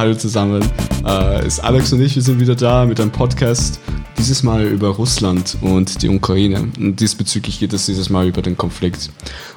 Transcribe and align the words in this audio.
Hallo 0.00 0.14
zusammen. 0.14 0.64
Äh, 1.04 1.46
ist 1.46 1.60
Alex 1.60 1.92
und 1.92 2.00
ich, 2.00 2.14
wir 2.16 2.22
sind 2.22 2.40
wieder 2.40 2.54
da 2.54 2.86
mit 2.86 2.98
einem 2.98 3.10
Podcast. 3.10 3.80
Dieses 4.16 4.42
Mal 4.42 4.64
über 4.64 4.88
Russland 4.88 5.58
und 5.60 6.00
die 6.00 6.08
Ukraine. 6.08 6.68
Und 6.78 7.00
diesbezüglich 7.00 7.60
geht 7.60 7.74
es 7.74 7.84
dieses 7.84 8.08
Mal 8.08 8.26
über 8.26 8.40
den 8.40 8.56
Konflikt. 8.56 9.10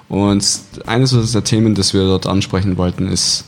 Und 0.10 0.46
eines 0.86 1.32
der 1.32 1.46
Themen, 1.46 1.76
das 1.76 1.94
wir 1.94 2.02
dort 2.02 2.28
ansprechen 2.28 2.76
wollten, 2.76 3.08
ist 3.08 3.46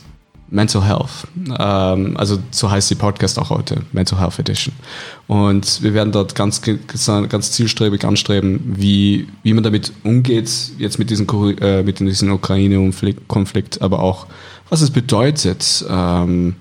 Mental 0.48 0.86
Health. 0.86 1.26
Ähm, 1.58 2.16
also 2.16 2.38
so 2.50 2.70
heißt 2.70 2.90
die 2.90 2.94
Podcast 2.94 3.38
auch 3.38 3.50
heute, 3.50 3.82
Mental 3.92 4.18
Health 4.18 4.38
Edition. 4.38 4.72
Und 5.26 5.82
wir 5.82 5.92
werden 5.92 6.12
dort 6.12 6.34
ganz, 6.34 6.62
ganz 6.62 7.52
zielstrebig 7.52 8.06
anstreben, 8.06 8.72
wie, 8.74 9.28
wie 9.42 9.52
man 9.52 9.62
damit 9.62 9.92
umgeht, 10.02 10.50
jetzt 10.78 10.98
mit 10.98 11.10
diesem, 11.10 11.26
äh, 11.60 11.82
mit 11.82 12.00
diesem 12.00 12.32
Ukraine-Konflikt, 12.32 13.82
aber 13.82 14.00
auch, 14.00 14.28
was 14.70 14.80
es 14.80 14.90
bedeutet, 14.90 15.84
ähm, 15.90 16.56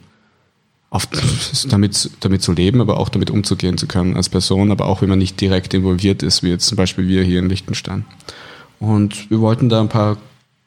auf, 0.96 1.08
damit, 1.70 2.10
damit 2.22 2.42
zu 2.42 2.54
leben, 2.54 2.82
aber 2.82 2.98
auch 2.98 3.10
damit 3.10 3.30
umzugehen 3.30 3.78
zu 3.78 3.88
können 3.88 4.16
als 4.16 4.30
Person, 4.30 4.72
aber 4.72 4.88
auch 4.88 5.02
wenn 5.02 5.10
man 5.10 5.20
nicht 5.20 5.40
direkt 5.40 5.74
involviert 5.74 6.24
ist, 6.24 6.42
wie 6.42 6.50
jetzt 6.50 6.68
zum 6.68 6.78
Beispiel 6.78 7.08
wir 7.08 7.24
hier 7.24 7.40
in 7.40 7.50
Liechtenstein. 7.50 8.06
Und 8.80 9.30
wir 9.30 9.42
wollten 9.42 9.70
da 9.70 9.82
ein 9.82 9.90
paar 9.90 10.18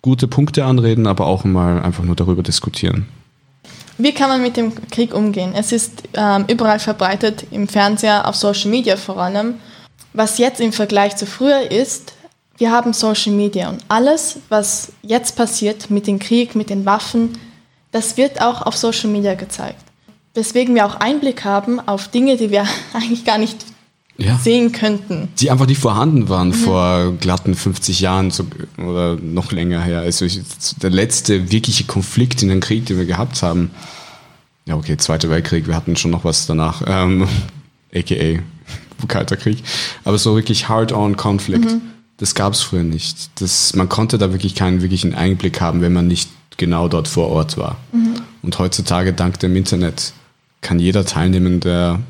gute 0.03 0.29
Punkte 0.29 0.65
anreden, 0.65 1.07
aber 1.07 1.27
auch 1.27 1.45
mal 1.45 1.83
einfach 1.83 2.05
nur 2.05 2.15
darüber 2.15 2.43
diskutieren. 2.43 3.07
Wie 3.97 4.13
kann 4.13 4.29
man 4.29 4.43
mit 4.43 4.57
dem 4.57 4.73
Krieg 4.91 5.13
umgehen? 5.13 5.53
Es 5.55 5.73
ist 5.73 6.05
ähm, 6.15 6.45
überall 6.49 6.79
verbreitet, 6.79 7.47
im 7.51 7.67
Fernseher, 7.67 8.29
auf 8.29 8.37
Social 8.37 8.71
Media 8.71 8.97
vor 8.97 9.19
allem. 9.19 9.55
Was 10.13 10.39
jetzt 10.39 10.61
im 10.61 10.73
Vergleich 10.73 11.17
zu 11.17 11.27
früher 11.27 11.71
ist, 11.71 12.13
wir 12.59 12.71
haben 12.71 12.93
Social 12.93 13.33
Media 13.33 13.69
und 13.69 13.85
alles, 13.89 14.39
was 14.49 14.93
jetzt 15.03 15.37
passiert 15.37 15.91
mit 15.91 16.07
dem 16.07 16.19
Krieg, 16.19 16.55
mit 16.55 16.71
den 16.71 16.87
Waffen, 16.87 17.39
das 17.91 18.17
wird 18.17 18.41
auch 18.41 18.63
auf 18.63 18.77
Social 18.77 19.11
Media 19.11 19.35
gezeigt. 19.35 19.88
Weswegen 20.39 20.77
wir 20.77 20.87
auch 20.87 20.95
Einblick 20.95 21.45
haben 21.45 21.81
auf 21.81 22.07
Dinge, 22.09 22.37
die 22.37 22.51
wir 22.51 22.65
eigentlich 22.93 23.25
gar 23.25 23.39
nicht 23.39 23.67
ja. 24.17 24.39
sehen 24.39 24.71
könnten. 24.71 25.29
Die 25.39 25.51
einfach 25.51 25.67
nicht 25.67 25.81
vorhanden 25.81 26.29
waren 26.29 26.49
mhm. 26.49 26.55
vor 26.55 27.13
glatten 27.19 27.57
50 27.57 27.99
Jahren 27.99 28.31
so, 28.31 28.45
oder 28.77 29.17
noch 29.17 29.51
länger 29.51 29.83
her. 29.83 30.01
Also 30.01 30.27
der 30.81 30.91
letzte 30.91 31.51
wirkliche 31.51 31.85
Konflikt 31.85 32.43
in 32.43 32.49
den 32.49 32.61
Krieg, 32.61 32.87
den 32.87 32.99
wir 32.99 33.07
gehabt 33.07 33.43
haben. 33.43 33.73
Ja, 34.67 34.77
okay, 34.77 34.97
Zweiter 34.97 35.29
Weltkrieg, 35.29 35.67
wir 35.67 35.75
hatten 35.75 35.97
schon 35.97 36.13
noch 36.13 36.25
was 36.25 36.47
danach. 36.47 36.83
Ähm, 36.87 37.27
AKA 37.95 38.41
Kalter 39.09 39.37
Krieg. 39.37 39.63
Aber 40.05 40.19
so 40.19 40.37
wirklich 40.37 40.69
Hard-on-Konflikt, 40.69 41.65
mhm. 41.73 41.81
das 42.19 42.37
gab 42.37 42.53
es 42.53 42.61
früher 42.61 42.85
nicht. 42.85 43.31
Das, 43.41 43.75
man 43.75 43.89
konnte 43.89 44.19
da 44.19 44.31
wirklich 44.33 44.55
keinen 44.55 44.83
wirklichen 44.83 45.15
Einblick 45.15 45.61
haben, 45.61 45.81
wenn 45.81 45.93
man 45.93 46.07
nicht 46.07 46.31
genau 46.57 46.87
dort 46.87 47.09
vor 47.09 47.29
Ort 47.29 47.57
war. 47.57 47.77
Mhm. 47.93 48.17
Und 48.43 48.59
heutzutage, 48.59 49.13
dank 49.13 49.39
dem 49.41 49.57
Internet, 49.57 50.13
kann 50.61 50.79
jeder 50.79 51.05
teilnehmen, 51.05 51.61
der 51.61 52.01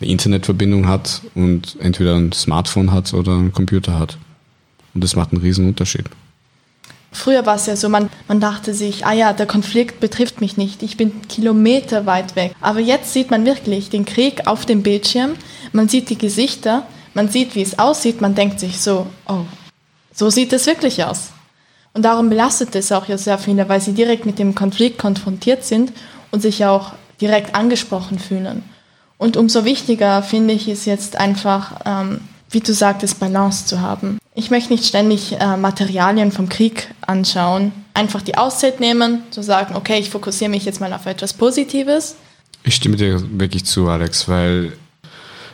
eine 0.00 0.10
Internetverbindung 0.10 0.88
hat 0.88 1.22
und 1.34 1.76
entweder 1.80 2.16
ein 2.16 2.32
Smartphone 2.32 2.92
hat 2.92 3.12
oder 3.12 3.32
einen 3.32 3.52
Computer 3.52 3.98
hat. 3.98 4.18
Und 4.94 5.04
das 5.04 5.16
macht 5.16 5.32
einen 5.32 5.42
riesen 5.42 5.68
Unterschied. 5.68 6.06
Früher 7.12 7.44
war 7.44 7.56
es 7.56 7.66
ja 7.66 7.74
so, 7.74 7.88
man, 7.88 8.08
man 8.28 8.40
dachte 8.40 8.72
sich, 8.72 9.04
ah 9.04 9.12
ja, 9.12 9.32
der 9.32 9.46
Konflikt 9.46 9.98
betrifft 9.98 10.40
mich 10.40 10.56
nicht, 10.56 10.82
ich 10.82 10.96
bin 10.96 11.22
Kilometer 11.28 12.06
weit 12.06 12.36
weg. 12.36 12.54
Aber 12.60 12.78
jetzt 12.78 13.12
sieht 13.12 13.30
man 13.32 13.44
wirklich 13.44 13.90
den 13.90 14.04
Krieg 14.04 14.46
auf 14.46 14.64
dem 14.64 14.82
Bildschirm, 14.82 15.32
man 15.72 15.88
sieht 15.88 16.08
die 16.08 16.18
Gesichter, 16.18 16.86
man 17.14 17.28
sieht, 17.28 17.56
wie 17.56 17.62
es 17.62 17.80
aussieht, 17.80 18.20
man 18.20 18.36
denkt 18.36 18.60
sich 18.60 18.80
so, 18.80 19.08
oh, 19.26 19.44
so 20.14 20.30
sieht 20.30 20.52
es 20.52 20.66
wirklich 20.66 21.02
aus. 21.04 21.30
Und 21.94 22.04
darum 22.04 22.30
belastet 22.30 22.76
es 22.76 22.92
auch 22.92 23.08
ja 23.08 23.18
sehr 23.18 23.38
viele, 23.38 23.68
weil 23.68 23.80
sie 23.80 23.92
direkt 23.92 24.24
mit 24.24 24.38
dem 24.38 24.54
Konflikt 24.54 24.98
konfrontiert 24.98 25.64
sind 25.64 25.92
und 26.30 26.40
sich 26.40 26.64
auch 26.64 26.92
direkt 27.20 27.54
angesprochen 27.54 28.18
fühlen. 28.18 28.62
Und 29.18 29.36
umso 29.36 29.64
wichtiger 29.64 30.22
finde 30.22 30.54
ich 30.54 30.66
es 30.68 30.86
jetzt 30.86 31.16
einfach, 31.16 31.80
ähm, 31.84 32.20
wie 32.50 32.60
du 32.60 32.72
sagtest, 32.72 33.20
Balance 33.20 33.66
zu 33.66 33.80
haben. 33.80 34.18
Ich 34.34 34.50
möchte 34.50 34.72
nicht 34.72 34.86
ständig 34.86 35.38
äh, 35.38 35.56
Materialien 35.56 36.32
vom 36.32 36.48
Krieg 36.48 36.88
anschauen, 37.02 37.72
einfach 37.92 38.22
die 38.22 38.38
Auszeit 38.38 38.80
nehmen, 38.80 39.22
zu 39.30 39.42
sagen, 39.42 39.76
okay, 39.76 39.98
ich 39.98 40.10
fokussiere 40.10 40.50
mich 40.50 40.64
jetzt 40.64 40.80
mal 40.80 40.92
auf 40.92 41.06
etwas 41.06 41.34
Positives. 41.34 42.16
Ich 42.64 42.74
stimme 42.74 42.96
dir 42.96 43.22
wirklich 43.38 43.64
zu, 43.64 43.88
Alex, 43.88 44.28
weil 44.28 44.72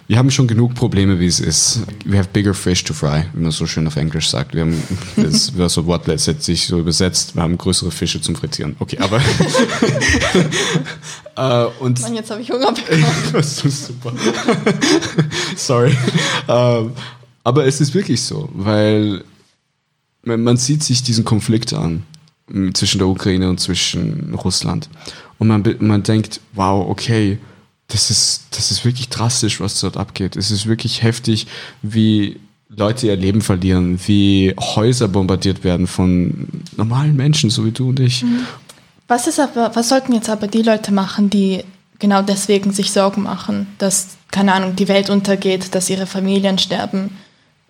wir 0.08 0.18
haben 0.18 0.30
schon 0.30 0.46
genug 0.46 0.74
Probleme, 0.74 1.18
wie 1.18 1.26
es 1.26 1.40
ist. 1.40 1.80
We 2.04 2.16
have 2.16 2.28
bigger 2.32 2.54
fish 2.54 2.84
to 2.84 2.94
fry, 2.94 3.24
wie 3.32 3.42
man 3.42 3.50
so 3.50 3.66
schön 3.66 3.86
auf 3.88 3.96
Englisch 3.96 4.28
sagt. 4.28 4.54
Wir 4.54 4.60
haben, 4.62 4.80
das 5.16 5.58
war 5.58 5.68
so 5.68 5.86
Wortlet, 5.86 6.20
sich 6.20 6.66
so 6.66 6.78
übersetzt, 6.78 7.34
wir 7.34 7.42
haben 7.42 7.58
größere 7.58 7.90
Fische 7.90 8.20
zum 8.20 8.36
Frittieren. 8.36 8.76
Okay, 8.78 8.98
aber. 8.98 9.20
uh, 11.36 11.70
und 11.84 12.00
Mann, 12.00 12.14
jetzt 12.14 12.30
habe 12.30 12.40
ich 12.40 12.50
Hunger 12.50 12.72
bekommen. 12.72 13.04
das 13.32 13.64
ist 13.64 13.86
super. 13.86 14.12
Sorry. 15.56 15.96
Uh, 16.48 16.90
aber 17.42 17.66
es 17.66 17.80
ist 17.80 17.92
wirklich 17.92 18.22
so, 18.22 18.48
weil 18.52 19.24
man 20.22 20.56
sieht 20.56 20.82
sich 20.82 21.02
diesen 21.02 21.24
Konflikt 21.24 21.72
an 21.72 22.02
zwischen 22.74 22.98
der 22.98 23.08
Ukraine 23.08 23.48
und 23.48 23.58
zwischen 23.58 24.34
Russland. 24.34 24.88
Und 25.38 25.48
man, 25.48 25.64
man 25.80 26.02
denkt, 26.02 26.40
wow, 26.54 26.88
okay, 26.88 27.38
das 27.88 28.10
ist, 28.10 28.44
das 28.50 28.70
ist 28.70 28.84
wirklich 28.84 29.08
drastisch, 29.08 29.60
was 29.60 29.80
dort 29.80 29.96
abgeht. 29.96 30.36
Es 30.36 30.50
ist 30.50 30.66
wirklich 30.66 31.02
heftig, 31.02 31.46
wie 31.82 32.40
Leute 32.68 33.06
ihr 33.06 33.16
Leben 33.16 33.42
verlieren, 33.42 34.00
wie 34.06 34.54
Häuser 34.58 35.08
bombardiert 35.08 35.62
werden 35.62 35.86
von 35.86 36.48
normalen 36.76 37.14
Menschen, 37.14 37.50
so 37.50 37.64
wie 37.64 37.70
du 37.70 37.90
und 37.90 38.00
ich. 38.00 38.22
Mhm. 38.22 38.46
Was 39.08 39.28
ist 39.28 39.38
aber, 39.38 39.70
was 39.74 39.88
sollten 39.88 40.12
jetzt 40.12 40.28
aber 40.28 40.48
die 40.48 40.62
Leute 40.62 40.92
machen, 40.92 41.30
die 41.30 41.62
genau 42.00 42.22
deswegen 42.22 42.72
sich 42.72 42.90
Sorgen 42.90 43.22
machen, 43.22 43.68
dass, 43.78 44.16
keine 44.32 44.52
Ahnung, 44.52 44.74
die 44.74 44.88
Welt 44.88 45.10
untergeht, 45.10 45.74
dass 45.76 45.88
ihre 45.88 46.06
Familien 46.06 46.58
sterben? 46.58 47.10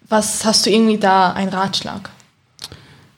Was 0.09 0.47
hast 0.47 0.65
du 0.65 0.71
irgendwie 0.71 0.99
da 0.99 1.33
einen 1.33 1.51
Ratschlag? 1.51 2.11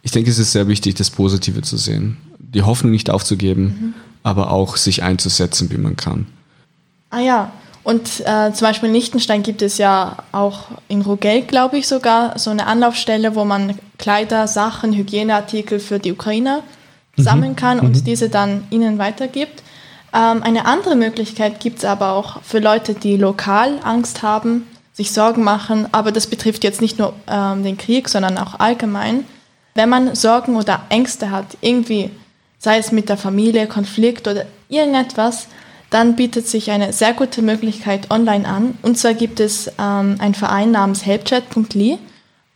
Ich 0.03 0.11
denke, 0.11 0.31
es 0.31 0.39
ist 0.39 0.53
sehr 0.53 0.67
wichtig, 0.67 0.97
das 0.97 1.11
Positive 1.11 1.63
zu 1.63 1.77
sehen. 1.77 2.17
Die 2.39 2.63
Hoffnung 2.63 2.91
nicht 2.91 3.09
aufzugeben, 3.09 3.63
mhm. 3.63 3.95
aber 4.25 4.51
auch 4.51 4.77
sich 4.77 5.03
einzusetzen, 5.05 5.71
wie 5.71 5.79
man 5.79 5.95
kann. 5.95 6.27
Ah 7.11 7.21
ja, 7.21 7.53
und 7.89 8.21
äh, 8.27 8.53
zum 8.53 8.67
Beispiel 8.67 8.91
in 8.91 8.95
Liechtenstein 8.95 9.43
gibt 9.43 9.63
es 9.63 9.79
ja 9.79 10.19
auch 10.31 10.65
in 10.89 11.01
Rugel, 11.01 11.41
glaube 11.41 11.79
ich 11.79 11.89
sogar, 11.89 12.39
so 12.39 12.51
eine 12.51 12.67
Anlaufstelle, 12.67 13.35
wo 13.35 13.47
man 13.47 13.79
Kleider, 13.97 14.47
Sachen, 14.47 14.93
Hygieneartikel 14.93 15.81
für 15.81 15.99
die 15.99 16.13
Ukrainer 16.13 16.63
mhm. 17.17 17.23
sammeln 17.23 17.57
kann 17.57 17.81
und 17.81 17.97
mhm. 17.97 18.05
diese 18.05 18.29
dann 18.29 18.67
ihnen 18.69 18.99
weitergibt. 18.99 19.63
Ähm, 20.13 20.43
eine 20.43 20.67
andere 20.67 20.97
Möglichkeit 20.97 21.61
gibt 21.61 21.79
es 21.79 21.87
aber 21.87 22.13
auch 22.13 22.43
für 22.43 22.59
Leute, 22.59 22.93
die 22.93 23.17
lokal 23.17 23.79
Angst 23.83 24.23
haben, 24.23 24.67
sich 24.93 25.13
Sorgen 25.13 25.43
machen, 25.43 25.87
aber 25.91 26.13
das 26.13 26.27
betrifft 26.27 26.65
jetzt 26.65 26.83
nicht 26.83 26.99
nur 26.99 27.15
ähm, 27.27 27.63
den 27.63 27.79
Krieg, 27.79 28.11
sondern 28.11 28.37
auch 28.37 28.61
allgemein. 28.61 29.25
Wenn 29.75 29.89
man 29.89 30.15
Sorgen 30.15 30.57
oder 30.57 30.83
Ängste 30.91 31.31
hat, 31.31 31.57
irgendwie, 31.63 32.11
sei 32.59 32.77
es 32.77 32.93
mit 32.93 33.09
der 33.09 33.17
Familie, 33.17 33.67
Konflikt 33.67 34.29
oder 34.29 34.45
irgendetwas, 34.69 35.47
dann 35.91 36.17
bietet 36.17 36.47
sich 36.47 36.71
eine 36.71 36.93
sehr 36.93 37.15
gute 37.15 37.43
Möglichkeit 37.43 38.11
online 38.11 38.47
an. 38.47 38.79
Und 38.83 38.99
zwar 38.99 39.15
gibt 39.15 39.41
es 39.41 39.69
ähm, 39.79 40.17
einen 40.19 40.35
Verein 40.35 40.71
namens 40.71 41.07
helpchat.ly, 41.07 41.99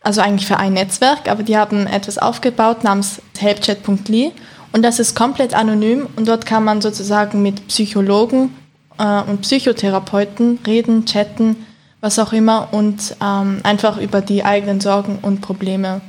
also 0.01 0.21
eigentlich 0.21 0.47
für 0.47 0.57
ein 0.57 0.73
Netzwerk, 0.73 1.29
aber 1.29 1.43
die 1.43 1.57
haben 1.57 1.87
etwas 1.87 2.17
aufgebaut 2.17 2.83
namens 2.83 3.21
helpchat.ly 3.37 4.31
und 4.73 4.83
das 4.83 4.99
ist 4.99 5.15
komplett 5.15 5.53
anonym 5.53 6.07
und 6.15 6.27
dort 6.27 6.45
kann 6.45 6.63
man 6.63 6.81
sozusagen 6.81 7.41
mit 7.41 7.67
Psychologen 7.67 8.55
äh, 8.97 9.21
und 9.21 9.41
Psychotherapeuten 9.41 10.59
reden, 10.67 11.05
chatten, 11.05 11.65
was 12.01 12.19
auch 12.19 12.33
immer 12.33 12.69
und 12.71 13.15
ähm, 13.23 13.61
einfach 13.63 13.97
über 13.97 14.21
die 14.21 14.43
eigenen 14.43 14.81
Sorgen 14.81 15.19
und 15.21 15.41
Probleme 15.41 16.01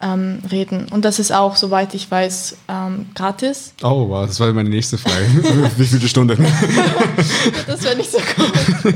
ähm, 0.00 0.40
reden. 0.50 0.86
Und 0.90 1.04
das 1.04 1.18
ist 1.18 1.32
auch, 1.32 1.56
soweit 1.56 1.94
ich 1.94 2.10
weiß, 2.10 2.56
ähm, 2.68 3.06
gratis. 3.14 3.74
Oh, 3.82 4.08
wow, 4.08 4.26
das 4.26 4.38
war 4.40 4.52
meine 4.52 4.68
nächste 4.68 4.98
Frage. 4.98 5.26
Wie 5.76 5.86
viele 5.86 6.08
Stunden? 6.08 6.36
das 7.66 7.82
wäre 7.82 7.96
nicht 7.96 8.10
so 8.10 8.18
cool. 8.38 8.94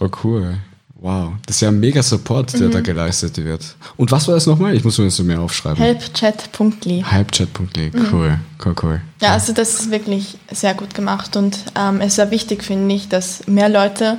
oh, 0.00 0.08
cool. 0.22 0.58
Wow, 1.04 1.34
das 1.44 1.56
ist 1.56 1.60
ja 1.60 1.68
ein 1.68 1.80
mega 1.80 2.02
Support, 2.02 2.54
der 2.54 2.68
mhm. 2.68 2.72
da 2.72 2.80
geleistet 2.80 3.36
wird. 3.36 3.76
Und 3.98 4.10
was 4.10 4.26
war 4.26 4.36
das 4.36 4.46
nochmal? 4.46 4.74
Ich 4.74 4.84
muss 4.84 4.96
mir 4.96 5.04
das 5.04 5.18
mehr 5.18 5.38
aufschreiben. 5.38 5.76
Helpchat.ly. 5.76 7.04
Helpchat.ly, 7.06 7.92
cool, 8.10 8.30
mhm. 8.30 8.40
cool, 8.64 8.74
cool. 8.82 9.00
Ja, 9.20 9.32
also 9.32 9.52
das 9.52 9.80
ist 9.80 9.90
wirklich 9.90 10.38
sehr 10.50 10.72
gut 10.72 10.94
gemacht 10.94 11.36
und 11.36 11.58
ähm, 11.78 12.00
es 12.00 12.06
ist 12.06 12.14
sehr 12.14 12.30
wichtig, 12.30 12.64
finde 12.64 12.94
ich, 12.94 13.10
dass 13.10 13.46
mehr 13.46 13.68
Leute 13.68 14.18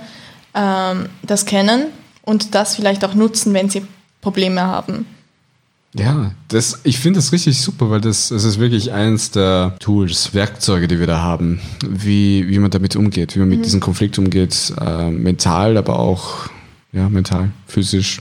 ähm, 0.54 1.10
das 1.24 1.48
kennen 1.48 1.86
und 2.22 2.54
das 2.54 2.76
vielleicht 2.76 3.04
auch 3.04 3.16
nutzen, 3.16 3.56
wenn 3.56 3.68
sie 3.68 3.82
Probleme 4.26 4.62
haben. 4.62 5.06
Ja, 5.94 6.32
das, 6.48 6.80
ich 6.84 6.98
finde 6.98 7.20
das 7.20 7.32
richtig 7.32 7.62
super, 7.62 7.92
weil 7.92 8.02
das, 8.02 8.30
das 8.30 8.44
ist 8.44 8.60
wirklich 8.60 8.92
eins 8.92 9.30
der 9.30 9.76
Tools, 9.80 10.34
Werkzeuge, 10.34 10.88
die 10.88 11.00
wir 11.00 11.06
da 11.06 11.22
haben, 11.22 11.62
wie, 11.88 12.50
wie 12.50 12.58
man 12.58 12.72
damit 12.72 12.96
umgeht, 12.96 13.36
wie 13.36 13.40
man 13.40 13.50
mit 13.50 13.60
mhm. 13.60 13.64
diesem 13.64 13.82
Konflikt 13.82 14.18
umgeht, 14.18 14.74
äh, 14.82 15.12
mental, 15.12 15.78
aber 15.78 16.00
auch 16.00 16.50
ja, 16.92 17.08
mental, 17.08 17.52
physisch, 17.68 18.20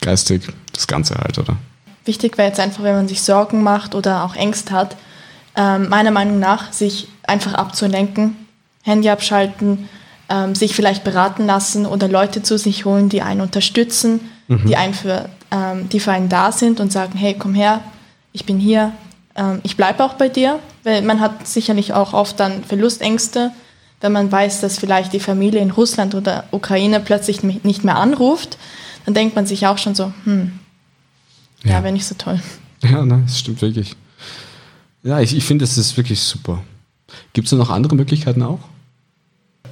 geistig, 0.00 0.42
das 0.72 0.88
Ganze 0.88 1.14
halt, 1.14 1.38
oder? 1.38 1.56
Wichtig 2.04 2.36
wäre 2.36 2.48
jetzt 2.48 2.58
einfach, 2.58 2.82
wenn 2.82 2.96
man 2.96 3.08
sich 3.08 3.22
Sorgen 3.22 3.62
macht 3.62 3.94
oder 3.94 4.24
auch 4.24 4.34
Ängste 4.34 4.72
hat, 4.72 4.96
äh, 5.56 5.78
meiner 5.78 6.10
Meinung 6.10 6.40
nach, 6.40 6.72
sich 6.72 7.06
einfach 7.22 7.54
abzulenken, 7.54 8.34
Handy 8.82 9.08
abschalten, 9.08 9.88
ähm, 10.28 10.56
sich 10.56 10.74
vielleicht 10.74 11.04
beraten 11.04 11.46
lassen 11.46 11.86
oder 11.86 12.08
Leute 12.08 12.42
zu 12.42 12.58
sich 12.58 12.84
holen, 12.84 13.08
die 13.08 13.22
einen 13.22 13.40
unterstützen, 13.40 14.20
mhm. 14.48 14.66
die, 14.66 14.76
einen 14.76 14.94
für, 14.94 15.28
ähm, 15.50 15.88
die 15.88 16.00
für 16.00 16.12
einen 16.12 16.28
da 16.28 16.52
sind 16.52 16.80
und 16.80 16.92
sagen, 16.92 17.16
hey, 17.16 17.34
komm 17.38 17.54
her, 17.54 17.80
ich 18.32 18.44
bin 18.44 18.58
hier, 18.58 18.92
ähm, 19.36 19.60
ich 19.62 19.76
bleibe 19.76 20.04
auch 20.04 20.14
bei 20.14 20.28
dir, 20.28 20.58
weil 20.82 21.02
man 21.02 21.20
hat 21.20 21.46
sicherlich 21.46 21.92
auch 21.92 22.12
oft 22.12 22.38
dann 22.40 22.64
Verlustängste, 22.64 23.52
wenn 24.00 24.12
man 24.12 24.30
weiß, 24.30 24.60
dass 24.60 24.78
vielleicht 24.78 25.12
die 25.12 25.20
Familie 25.20 25.60
in 25.60 25.70
Russland 25.70 26.14
oder 26.14 26.44
Ukraine 26.50 27.00
plötzlich 27.00 27.42
nicht 27.42 27.84
mehr 27.84 27.96
anruft, 27.96 28.58
dann 29.06 29.14
denkt 29.14 29.34
man 29.34 29.46
sich 29.46 29.66
auch 29.66 29.78
schon 29.78 29.94
so, 29.94 30.12
hm, 30.24 30.52
ja, 31.64 31.72
ja 31.72 31.82
wäre 31.82 31.92
nicht 31.92 32.06
so 32.06 32.14
toll. 32.16 32.40
Ja, 32.82 33.02
nein, 33.02 33.22
das 33.24 33.38
stimmt 33.38 33.62
wirklich. 33.62 33.96
Ja, 35.02 35.20
ich, 35.20 35.34
ich 35.34 35.42
finde, 35.46 35.62
das 35.64 35.78
ist 35.78 35.96
wirklich 35.96 36.20
super. 36.20 36.62
Gibt 37.32 37.46
es 37.46 37.52
noch 37.52 37.70
andere 37.70 37.94
Möglichkeiten 37.94 38.42
auch? 38.42 38.58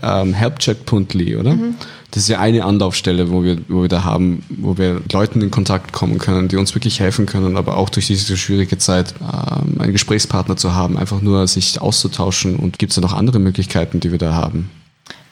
Ähm, 0.03 0.35
helpcheck.li, 0.35 1.37
oder? 1.37 1.55
Mhm. 1.55 1.75
Das 2.11 2.25
ist 2.25 2.29
ja 2.29 2.41
eine 2.41 2.65
Anlaufstelle, 2.65 3.31
wo 3.31 3.43
wir, 3.43 3.59
wo 3.69 3.83
wir 3.83 3.89
da 3.89 4.05
haben, 4.05 4.43
wo 4.51 4.77
wir 4.77 5.01
Leuten 5.13 5.41
in 5.41 5.51
Kontakt 5.51 5.93
kommen 5.93 6.19
können, 6.19 6.49
die 6.49 6.57
uns 6.57 6.75
wirklich 6.75 7.01
helfen 7.01 7.25
können, 7.25 7.57
aber 7.57 7.79
auch 7.79 7.89
durch 7.89 8.07
diese 8.07 8.37
schwierige 8.37 8.77
Zeit 8.77 9.15
ähm, 9.21 9.81
einen 9.81 9.93
Gesprächspartner 9.93 10.57
zu 10.57 10.75
haben, 10.75 10.99
einfach 10.99 11.23
nur 11.23 11.47
sich 11.47 11.81
auszutauschen. 11.81 12.57
Und 12.57 12.79
gibt 12.79 12.91
es 12.91 12.97
da 12.97 13.01
noch 13.01 13.15
andere 13.15 13.39
Möglichkeiten, 13.39 14.01
die 14.01 14.11
wir 14.11 14.19
da 14.19 14.35
haben? 14.35 14.69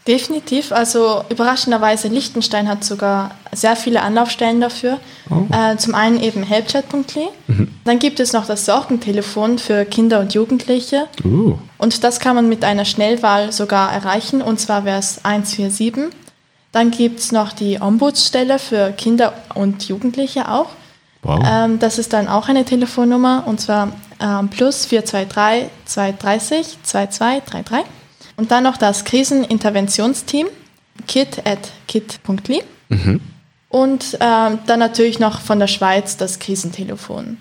Definitiv. 0.07 0.73
Also 0.73 1.25
überraschenderweise, 1.29 2.09
Liechtenstein 2.09 2.69
hat 2.69 2.85
sogar 2.85 3.33
sehr 3.53 3.77
viele 3.77 4.03
Anlaufstellen 4.03 4.61
dafür. 4.61 4.99
Oh. 5.31 5.47
Äh, 5.55 5.77
zum 5.77 5.95
einen 5.95 6.21
eben 6.21 6.43
helpchat.de. 6.43 7.27
Mhm. 7.47 7.69
Dann 7.85 7.99
gibt 7.99 8.19
es 8.19 8.33
noch 8.33 8.47
das 8.47 8.65
Sorgentelefon 8.65 9.59
für 9.59 9.85
Kinder 9.85 10.21
und 10.21 10.33
Jugendliche. 10.33 11.07
Uh. 11.23 11.59
Und 11.77 12.03
das 12.03 12.19
kann 12.19 12.35
man 12.35 12.49
mit 12.49 12.65
einer 12.65 12.87
Schnellwahl 12.87 13.53
sogar 13.53 13.93
erreichen. 13.93 14.41
Und 14.41 14.59
zwar 14.59 14.85
wäre 14.85 14.99
es 14.99 15.25
147. 15.25 16.13
Dann 16.73 16.91
gibt 16.91 17.21
es 17.21 17.31
noch 17.31 17.53
die 17.53 17.81
Ombudsstelle 17.81 18.59
für 18.59 18.93
Kinder 18.93 19.35
und 19.55 19.87
Jugendliche 19.89 20.49
auch. 20.49 20.71
Wow. 21.23 21.43
Ähm, 21.45 21.79
das 21.79 21.99
ist 21.99 22.15
dann 22.15 22.27
auch 22.27 22.49
eine 22.49 22.65
Telefonnummer. 22.65 23.45
Und 23.47 23.61
zwar 23.61 23.93
ähm, 24.19 24.49
plus 24.49 24.87
423 24.87 25.69
230 25.85 26.79
2233. 26.85 28.00
Und 28.41 28.51
dann 28.51 28.65
noch 28.65 28.79
das 28.79 29.05
Kriseninterventionsteam, 29.05 30.47
kit 31.07 31.43
at 31.45 31.73
kit.ly. 31.87 32.63
Mhm. 32.89 33.21
Und 33.69 34.17
ähm, 34.19 34.59
dann 34.67 34.79
natürlich 34.79 35.19
noch 35.19 35.43
von 35.43 35.59
der 35.59 35.67
Schweiz 35.67 36.17
das 36.17 36.39
Krisentelefon. 36.39 37.37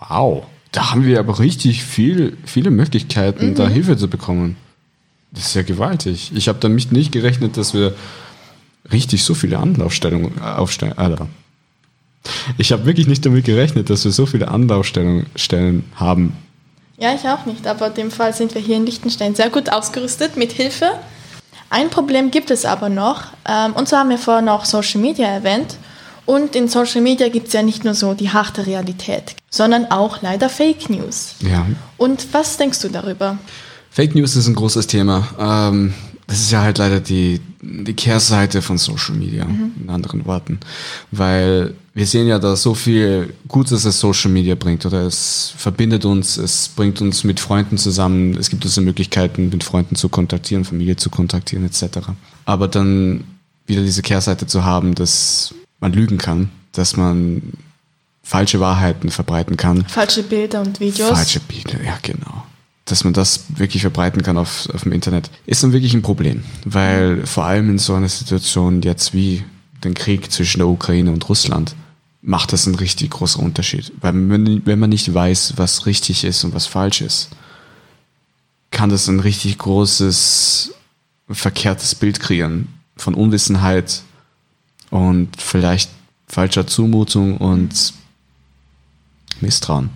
Wow, 0.00 0.44
da 0.72 0.90
haben 0.90 1.06
wir 1.06 1.20
aber 1.20 1.38
richtig 1.38 1.84
viel, 1.84 2.36
viele 2.44 2.72
Möglichkeiten, 2.72 3.50
mhm. 3.50 3.54
da 3.54 3.68
Hilfe 3.68 3.96
zu 3.96 4.08
bekommen. 4.08 4.56
Das 5.30 5.46
ist 5.46 5.54
ja 5.54 5.62
gewaltig. 5.62 6.32
Ich 6.34 6.48
habe 6.48 6.58
damit 6.58 6.90
nicht 6.90 7.12
gerechnet, 7.12 7.56
dass 7.56 7.72
wir 7.72 7.94
richtig 8.90 9.22
so 9.22 9.34
viele 9.34 9.58
Anlaufstellungen 9.58 10.38
äh, 10.38 10.40
aufstellen. 10.40 10.98
Alter. 10.98 11.28
Ich 12.58 12.72
habe 12.72 12.84
wirklich 12.84 13.06
nicht 13.06 13.24
damit 13.24 13.44
gerechnet, 13.44 13.90
dass 13.90 14.04
wir 14.04 14.10
so 14.10 14.26
viele 14.26 14.48
Anlaufstellen 14.48 15.84
haben. 15.94 16.36
Ja, 16.98 17.14
ich 17.14 17.26
auch 17.28 17.46
nicht, 17.46 17.66
aber 17.66 17.88
in 17.88 17.94
dem 17.94 18.10
Fall 18.10 18.34
sind 18.34 18.54
wir 18.54 18.60
hier 18.60 18.76
in 18.76 18.86
Liechtenstein 18.86 19.34
sehr 19.34 19.50
gut 19.50 19.70
ausgerüstet 19.70 20.36
mit 20.36 20.52
Hilfe. 20.52 20.92
Ein 21.70 21.88
Problem 21.88 22.30
gibt 22.30 22.50
es 22.50 22.64
aber 22.64 22.88
noch, 22.88 23.24
ähm, 23.48 23.72
und 23.72 23.88
zwar 23.88 24.00
haben 24.00 24.10
wir 24.10 24.18
vorhin 24.18 24.48
auch 24.48 24.64
Social 24.64 25.00
Media 25.00 25.26
erwähnt. 25.26 25.76
Und 26.24 26.54
in 26.54 26.68
Social 26.68 27.00
Media 27.00 27.28
gibt 27.28 27.48
es 27.48 27.52
ja 27.52 27.62
nicht 27.62 27.84
nur 27.84 27.94
so 27.94 28.14
die 28.14 28.30
harte 28.30 28.64
Realität, 28.66 29.34
sondern 29.50 29.86
auch 29.86 30.22
leider 30.22 30.48
Fake 30.48 30.88
News. 30.88 31.34
Ja. 31.40 31.66
Und 31.96 32.28
was 32.32 32.56
denkst 32.58 32.80
du 32.80 32.88
darüber? 32.88 33.38
Fake 33.90 34.14
News 34.14 34.36
ist 34.36 34.46
ein 34.46 34.54
großes 34.54 34.86
Thema. 34.86 35.26
Ähm, 35.38 35.94
das 36.26 36.40
ist 36.40 36.52
ja 36.52 36.62
halt 36.62 36.78
leider 36.78 37.00
die, 37.00 37.40
die 37.60 37.94
Kehrseite 37.94 38.62
von 38.62 38.78
Social 38.78 39.14
Media, 39.14 39.44
mhm. 39.44 39.72
in 39.80 39.90
anderen 39.90 40.24
Worten. 40.24 40.60
Weil 41.10 41.74
wir 41.94 42.06
sehen 42.06 42.26
ja, 42.26 42.38
dass 42.38 42.62
so 42.62 42.74
viel 42.74 43.34
Gutes 43.48 43.84
es 43.84 44.00
Social 44.00 44.30
Media 44.30 44.54
bringt 44.54 44.86
oder 44.86 45.02
es 45.02 45.52
verbindet 45.56 46.04
uns, 46.04 46.36
es 46.36 46.68
bringt 46.68 47.00
uns 47.00 47.24
mit 47.24 47.40
Freunden 47.40 47.76
zusammen, 47.76 48.36
es 48.36 48.50
gibt 48.50 48.64
uns 48.64 48.78
Möglichkeiten, 48.78 49.50
mit 49.50 49.64
Freunden 49.64 49.96
zu 49.96 50.08
kontaktieren, 50.08 50.64
Familie 50.64 50.96
zu 50.96 51.10
kontaktieren 51.10 51.64
etc. 51.64 51.98
Aber 52.44 52.68
dann 52.68 53.24
wieder 53.66 53.82
diese 53.82 54.02
Kehrseite 54.02 54.46
zu 54.46 54.64
haben, 54.64 54.94
dass 54.94 55.54
man 55.80 55.92
lügen 55.92 56.18
kann, 56.18 56.50
dass 56.72 56.96
man 56.96 57.42
falsche 58.22 58.60
Wahrheiten 58.60 59.10
verbreiten 59.10 59.56
kann. 59.56 59.84
Falsche 59.86 60.22
Bilder 60.22 60.60
und 60.60 60.80
Videos. 60.80 61.10
Falsche 61.10 61.40
Bilder, 61.40 61.82
ja 61.84 61.98
genau 62.00 62.44
dass 62.84 63.04
man 63.04 63.12
das 63.12 63.44
wirklich 63.56 63.82
verbreiten 63.82 64.22
kann 64.22 64.36
auf, 64.36 64.68
auf 64.74 64.82
dem 64.82 64.92
Internet, 64.92 65.30
ist 65.46 65.62
dann 65.62 65.72
wirklich 65.72 65.94
ein 65.94 66.02
Problem. 66.02 66.42
Weil 66.64 67.26
vor 67.26 67.44
allem 67.44 67.70
in 67.70 67.78
so 67.78 67.94
einer 67.94 68.08
Situation 68.08 68.82
jetzt 68.82 69.14
wie 69.14 69.44
den 69.84 69.94
Krieg 69.94 70.32
zwischen 70.32 70.58
der 70.58 70.68
Ukraine 70.68 71.10
und 71.10 71.28
Russland 71.28 71.74
macht 72.22 72.52
das 72.52 72.66
einen 72.66 72.76
richtig 72.76 73.10
großen 73.10 73.42
Unterschied. 73.44 73.92
Weil 74.00 74.14
wenn 74.14 74.78
man 74.78 74.90
nicht 74.90 75.12
weiß, 75.12 75.54
was 75.56 75.86
richtig 75.86 76.24
ist 76.24 76.44
und 76.44 76.54
was 76.54 76.66
falsch 76.66 77.00
ist, 77.00 77.30
kann 78.70 78.90
das 78.90 79.08
ein 79.08 79.20
richtig 79.20 79.58
großes 79.58 80.72
verkehrtes 81.28 81.94
Bild 81.94 82.20
kreieren 82.20 82.68
von 82.96 83.14
Unwissenheit 83.14 84.02
und 84.90 85.40
vielleicht 85.40 85.90
falscher 86.26 86.66
Zumutung 86.66 87.36
und 87.36 87.92
Misstrauen. 89.40 89.90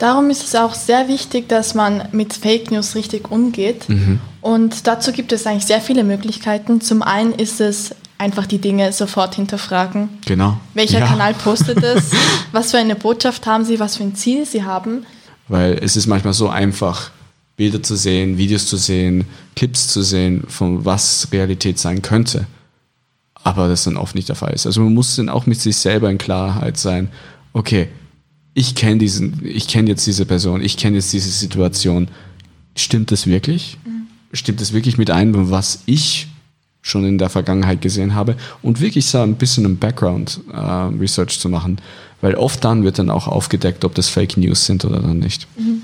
Darum 0.00 0.30
ist 0.30 0.42
es 0.42 0.54
auch 0.54 0.72
sehr 0.72 1.08
wichtig, 1.08 1.46
dass 1.50 1.74
man 1.74 2.08
mit 2.12 2.32
Fake 2.32 2.70
News 2.70 2.94
richtig 2.94 3.30
umgeht. 3.30 3.86
Mhm. 3.86 4.18
Und 4.40 4.86
dazu 4.86 5.12
gibt 5.12 5.30
es 5.30 5.46
eigentlich 5.46 5.66
sehr 5.66 5.82
viele 5.82 6.04
Möglichkeiten. 6.04 6.80
Zum 6.80 7.02
einen 7.02 7.34
ist 7.34 7.60
es 7.60 7.94
einfach 8.16 8.46
die 8.46 8.56
Dinge 8.56 8.94
sofort 8.94 9.34
hinterfragen. 9.34 10.08
Genau. 10.24 10.56
Welcher 10.72 11.00
ja. 11.00 11.06
Kanal 11.06 11.34
postet 11.34 11.82
es? 11.82 12.12
was 12.50 12.70
für 12.70 12.78
eine 12.78 12.96
Botschaft 12.96 13.46
haben 13.46 13.66
sie? 13.66 13.78
Was 13.78 13.98
für 13.98 14.04
ein 14.04 14.14
Ziel 14.14 14.46
sie 14.46 14.64
haben? 14.64 15.04
Weil 15.48 15.78
es 15.82 15.96
ist 15.96 16.06
manchmal 16.06 16.32
so 16.32 16.48
einfach, 16.48 17.10
Bilder 17.58 17.82
zu 17.82 17.94
sehen, 17.94 18.38
Videos 18.38 18.66
zu 18.66 18.78
sehen, 18.78 19.26
Clips 19.54 19.88
zu 19.88 20.00
sehen, 20.00 20.44
von 20.48 20.82
was 20.86 21.28
Realität 21.30 21.78
sein 21.78 22.00
könnte. 22.00 22.46
Aber 23.34 23.68
das 23.68 23.84
dann 23.84 23.98
oft 23.98 24.14
nicht 24.14 24.30
der 24.30 24.36
Fall 24.36 24.54
ist. 24.54 24.64
Also 24.64 24.80
man 24.80 24.94
muss 24.94 25.14
dann 25.16 25.28
auch 25.28 25.44
mit 25.44 25.60
sich 25.60 25.76
selber 25.76 26.08
in 26.08 26.16
Klarheit 26.16 26.78
sein. 26.78 27.10
Okay, 27.52 27.88
ich 28.54 28.74
kenne 28.74 28.98
diesen, 28.98 29.44
ich 29.44 29.68
kenne 29.68 29.90
jetzt 29.90 30.06
diese 30.06 30.26
Person, 30.26 30.62
ich 30.62 30.76
kenne 30.76 30.96
jetzt 30.96 31.12
diese 31.12 31.30
Situation. 31.30 32.08
Stimmt 32.74 33.10
das 33.10 33.26
wirklich? 33.26 33.78
Mhm. 33.84 34.06
Stimmt 34.32 34.60
das 34.60 34.72
wirklich 34.72 34.98
mit 34.98 35.10
ein, 35.10 35.50
was 35.50 35.82
ich 35.86 36.28
schon 36.82 37.04
in 37.04 37.18
der 37.18 37.28
Vergangenheit 37.28 37.82
gesehen 37.82 38.14
habe? 38.14 38.36
Und 38.62 38.80
wirklich 38.80 39.06
so 39.06 39.18
ein 39.18 39.36
bisschen 39.36 39.66
ein 39.66 39.78
Background 39.78 40.40
äh, 40.52 40.56
Research 40.56 41.38
zu 41.38 41.48
machen, 41.48 41.80
weil 42.20 42.34
oft 42.34 42.64
dann 42.64 42.84
wird 42.84 42.98
dann 42.98 43.10
auch 43.10 43.28
aufgedeckt, 43.28 43.84
ob 43.84 43.94
das 43.94 44.08
Fake 44.08 44.36
News 44.36 44.66
sind 44.66 44.84
oder 44.84 45.00
dann 45.00 45.18
nicht. 45.18 45.46
Mhm. 45.56 45.82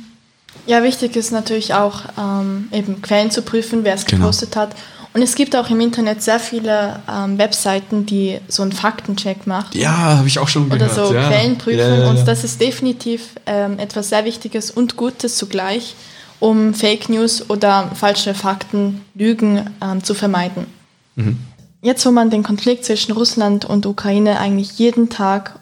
Ja, 0.66 0.82
wichtig 0.82 1.14
ist 1.14 1.30
natürlich 1.30 1.74
auch 1.74 2.02
ähm, 2.18 2.68
eben 2.72 3.00
Quellen 3.00 3.30
zu 3.30 3.42
prüfen, 3.42 3.84
wer 3.84 3.94
es 3.94 4.04
genau. 4.04 4.22
gepostet 4.22 4.56
hat 4.56 4.74
und 5.16 5.22
es 5.22 5.34
gibt 5.34 5.56
auch 5.56 5.70
im 5.70 5.80
Internet 5.80 6.22
sehr 6.22 6.38
viele 6.38 7.00
ähm, 7.10 7.38
Webseiten, 7.38 8.04
die 8.04 8.38
so 8.48 8.60
einen 8.60 8.72
Faktencheck 8.72 9.46
machen. 9.46 9.70
Ja, 9.72 10.18
habe 10.18 10.28
ich 10.28 10.38
auch 10.38 10.48
schon 10.48 10.68
gehört. 10.68 10.92
Oder 10.92 11.06
so 11.06 11.14
ja. 11.14 11.26
Quellenprüfung. 11.26 11.80
Ja, 11.80 11.96
ja, 12.00 12.10
und 12.10 12.28
das 12.28 12.44
ist 12.44 12.60
definitiv 12.60 13.30
ähm, 13.46 13.78
etwas 13.78 14.10
sehr 14.10 14.26
Wichtiges 14.26 14.70
und 14.70 14.98
Gutes 14.98 15.38
zugleich, 15.38 15.94
um 16.38 16.74
Fake 16.74 17.08
News 17.08 17.48
oder 17.48 17.90
falsche 17.94 18.34
Fakten, 18.34 19.00
Lügen 19.14 19.70
ähm, 19.82 20.04
zu 20.04 20.12
vermeiden. 20.12 20.66
Mhm. 21.14 21.38
Jetzt, 21.80 22.04
wo 22.04 22.10
man 22.10 22.28
den 22.28 22.42
Konflikt 22.42 22.84
zwischen 22.84 23.12
Russland 23.12 23.64
und 23.64 23.86
Ukraine 23.86 24.38
eigentlich 24.38 24.78
jeden 24.78 25.08
Tag 25.08 25.58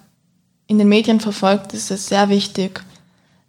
in 0.66 0.78
den 0.78 0.88
Medien 0.88 1.20
verfolgt, 1.20 1.74
ist 1.74 1.92
es 1.92 2.08
sehr 2.08 2.28
wichtig, 2.28 2.82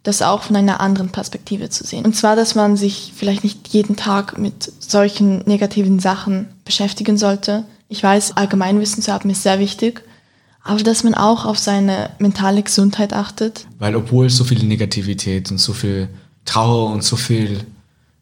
das 0.06 0.22
auch 0.22 0.44
von 0.44 0.56
einer 0.56 0.80
anderen 0.80 1.10
Perspektive 1.10 1.68
zu 1.68 1.84
sehen. 1.84 2.04
Und 2.04 2.14
zwar, 2.14 2.36
dass 2.36 2.54
man 2.54 2.76
sich 2.76 3.12
vielleicht 3.16 3.42
nicht 3.42 3.68
jeden 3.68 3.96
Tag 3.96 4.38
mit 4.38 4.72
solchen 4.78 5.38
negativen 5.46 5.98
Sachen 5.98 6.48
beschäftigen 6.64 7.18
sollte. 7.18 7.64
Ich 7.88 8.02
weiß, 8.02 8.36
Allgemeinwissen 8.36 9.02
zu 9.02 9.12
haben 9.12 9.30
ist 9.30 9.42
sehr 9.42 9.58
wichtig, 9.58 10.02
aber 10.62 10.82
dass 10.82 11.02
man 11.02 11.14
auch 11.14 11.44
auf 11.44 11.58
seine 11.58 12.10
mentale 12.20 12.62
Gesundheit 12.62 13.12
achtet. 13.12 13.66
Weil 13.78 13.96
obwohl 13.96 14.30
so 14.30 14.44
viel 14.44 14.62
Negativität 14.64 15.50
und 15.50 15.58
so 15.58 15.72
viel 15.72 16.08
Trauer 16.44 16.92
und 16.92 17.02
so 17.02 17.16
viel 17.16 17.64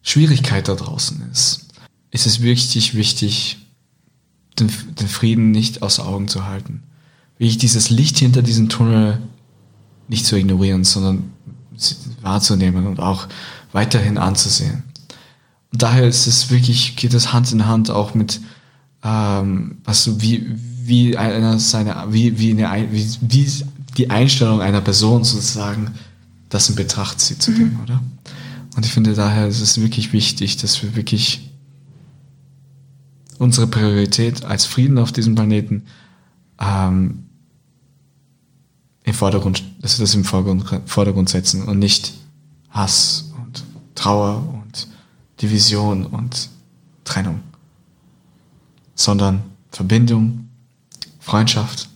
Schwierigkeit 0.01 0.67
da 0.67 0.73
draußen 0.73 1.21
ist, 1.31 1.67
ist 2.09 2.25
es 2.25 2.41
wirklich 2.41 2.95
wichtig, 2.95 3.57
den, 4.59 4.71
den 4.99 5.07
Frieden 5.07 5.51
nicht 5.51 5.83
aus 5.83 5.99
Augen 5.99 6.27
zu 6.27 6.45
halten. 6.45 6.81
Wie 7.37 7.47
ich 7.47 7.57
dieses 7.57 7.89
Licht 7.91 8.17
hinter 8.17 8.41
diesem 8.41 8.69
Tunnel 8.69 9.19
nicht 10.07 10.25
zu 10.25 10.35
ignorieren, 10.35 10.83
sondern 10.83 11.34
wahrzunehmen 12.21 12.87
und 12.87 12.99
auch 12.99 13.27
weiterhin 13.71 14.17
anzusehen. 14.17 14.83
Und 15.71 15.81
daher 15.81 16.07
ist 16.07 16.27
es 16.27 16.49
wirklich, 16.49 16.95
geht 16.95 17.13
es 17.13 17.33
Hand 17.33 17.51
in 17.51 17.67
Hand 17.67 17.89
auch 17.89 18.13
mit, 18.13 18.39
ähm, 19.03 19.77
was 19.83 20.21
wie, 20.21 20.45
wie 20.83 21.17
einer 21.17 21.59
seine, 21.59 22.05
wie, 22.09 22.39
wie, 22.39 22.51
eine, 22.51 22.87
wie, 22.91 23.07
wie 23.21 23.51
die 23.97 24.09
Einstellung 24.09 24.61
einer 24.61 24.81
Person 24.81 25.23
sozusagen 25.23 25.91
das 26.49 26.69
in 26.69 26.75
Betracht 26.75 27.19
zieht 27.19 27.41
zu 27.41 27.51
mhm. 27.51 27.55
dem, 27.55 27.79
oder? 27.83 28.01
Und 28.75 28.85
ich 28.85 28.91
finde 28.91 29.13
daher 29.13 29.47
ist 29.47 29.61
es 29.61 29.79
wirklich 29.81 30.13
wichtig, 30.13 30.57
dass 30.57 30.81
wir 30.83 30.95
wirklich 30.95 31.49
unsere 33.37 33.67
Priorität 33.67 34.45
als 34.45 34.65
Frieden 34.65 34.97
auf 34.97 35.11
diesem 35.11 35.35
Planeten 35.35 35.83
ähm, 36.59 37.25
im 39.05 39.13
Vordergrund, 39.13 39.63
dass 39.81 39.97
wir 39.97 40.03
das 40.03 40.15
im 40.15 40.25
Vordergrund, 40.25 40.89
Vordergrund 40.89 41.29
setzen 41.29 41.63
und 41.63 41.79
nicht 41.79 42.13
Hass 42.71 43.31
und 43.41 43.63
Trauer 43.93 44.43
und 44.51 44.87
Division 45.41 46.05
und 46.05 46.49
Trennung, 47.03 47.41
sondern 48.95 49.43
Verbindung, 49.71 50.49
Freundschaft, 51.19 51.87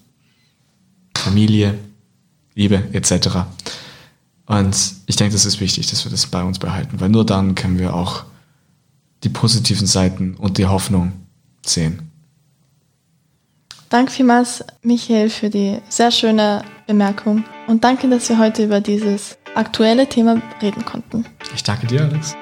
Familie, 1.18 1.78
Liebe 2.54 2.84
etc. 2.94 3.40
Und 4.46 4.76
ich 5.08 5.16
denke, 5.16 5.34
das 5.34 5.46
ist 5.46 5.60
wichtig, 5.60 5.90
dass 5.90 6.06
wir 6.06 6.12
das 6.12 6.28
bei 6.28 6.44
uns 6.44 6.60
behalten, 6.60 7.00
weil 7.00 7.10
nur 7.10 7.26
dann 7.26 7.56
können 7.56 7.80
wir 7.80 7.94
auch 7.94 8.24
die 9.24 9.30
positiven 9.30 9.88
Seiten 9.88 10.36
und 10.36 10.58
die 10.58 10.68
Hoffnung 10.68 11.14
sehen. 11.66 12.12
Danke 13.90 14.12
vielmals, 14.12 14.64
Michael, 14.84 15.30
für 15.30 15.50
die 15.50 15.80
sehr 15.90 16.12
schöne 16.12 16.64
Bemerkung 16.90 17.44
und 17.68 17.84
danke, 17.84 18.10
dass 18.10 18.28
wir 18.30 18.40
heute 18.40 18.64
über 18.64 18.82
dieses 18.82 19.38
aktuelle 19.54 20.08
Thema 20.08 20.42
reden 20.60 20.84
konnten. 20.84 21.24
Ich 21.54 21.64
danke 21.64 21.86
dir, 21.86 22.02
Alex. 22.02 22.36